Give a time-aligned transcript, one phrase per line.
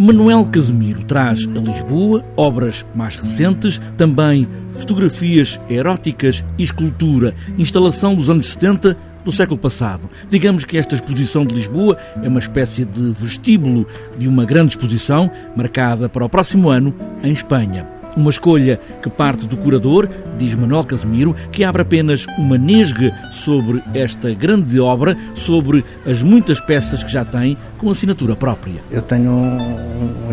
[0.00, 8.28] Manuel Casemiro traz a Lisboa obras mais recentes, também fotografias eróticas e escultura, instalação dos
[8.28, 10.10] anos 70 do século passado.
[10.28, 13.86] Digamos que esta exposição de Lisboa é uma espécie de vestíbulo
[14.18, 16.92] de uma grande exposição marcada para o próximo ano
[17.22, 17.93] em Espanha.
[18.16, 20.08] Uma escolha que parte do curador,
[20.38, 26.60] diz Manuel Casemiro, que abre apenas uma nesga sobre esta grande obra, sobre as muitas
[26.60, 28.80] peças que já tem, com assinatura própria.
[28.90, 29.58] Eu tenho,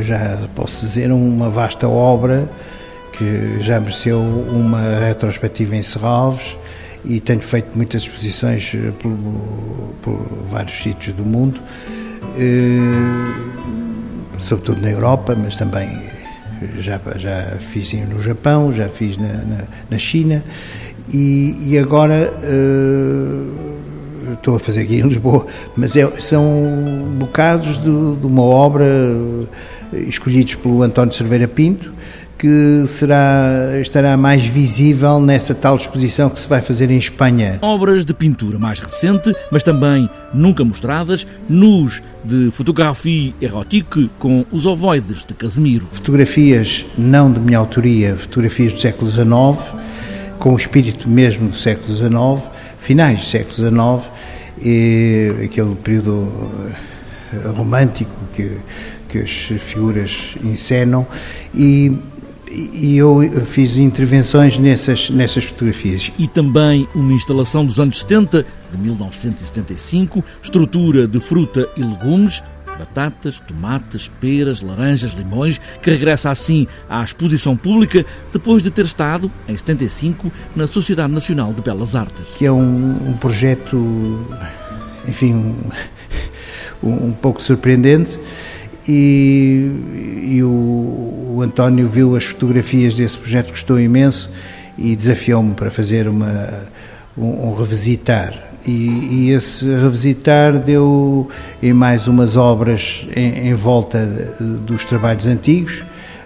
[0.01, 2.47] já posso dizer, uma vasta obra
[3.17, 6.55] que já mereceu uma retrospectiva em Serralves
[7.03, 9.17] e tenho feito muitas exposições eh, por,
[10.01, 11.59] por vários sítios do mundo,
[12.37, 12.77] eh,
[14.37, 15.89] sobretudo na Europa, mas também
[16.79, 19.57] já, já fiz no Japão, já fiz na, na,
[19.89, 20.43] na China
[21.13, 26.43] e, e agora uh, estou a fazer aqui em Lisboa, mas é, são
[27.17, 28.85] bocados de, de, uma obra
[29.93, 31.91] escolhidos pelo António Cerveira Pinto
[32.41, 37.59] que será, estará mais visível nessa tal exposição que se vai fazer em Espanha.
[37.61, 44.65] Obras de pintura mais recente, mas também nunca mostradas, nus de fotografia erótica com os
[44.65, 45.87] ovoides de Casemiro.
[45.91, 49.83] Fotografias não de minha autoria, fotografias do século XIX,
[50.39, 54.11] com o espírito mesmo do século XIX, finais do século XIX,
[54.63, 56.27] e aquele período
[57.31, 58.57] eh, romântico que,
[59.09, 61.05] que as figuras encenam
[61.53, 61.95] e
[62.53, 66.11] e eu fiz intervenções nessas, nessas fotografias.
[66.17, 72.43] E também uma instalação dos anos 70, de 1975, estrutura de fruta e legumes,
[72.77, 79.31] batatas, tomates, peras, laranjas, limões, que regressa assim à exposição pública depois de ter estado,
[79.47, 82.35] em 75, na Sociedade Nacional de Belas Artes.
[82.37, 84.19] Que é um, um projeto,
[85.07, 85.55] enfim,
[86.83, 88.19] um, um pouco surpreendente
[88.87, 89.71] e,
[90.23, 94.29] e o, António viu as fotografias desse projeto, gostou imenso
[94.77, 96.65] e desafiou-me para fazer uma,
[97.17, 98.51] um, um revisitar.
[98.65, 101.29] E, e, esse revisitar deu
[101.63, 104.05] em mais umas obras em, em volta
[104.39, 105.83] dos trabalhos antigos,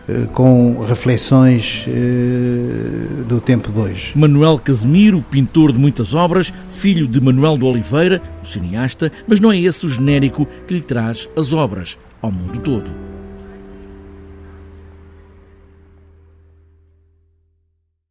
[0.08, 4.12] eh, com reflexões eh, do tempo de hoje.
[4.16, 9.52] Manuel Casemiro, pintor de muitas obras, filho de Manuel de Oliveira, o cineasta, mas não
[9.52, 13.15] é esse o genérico que lhe traz as obras ao mundo todo.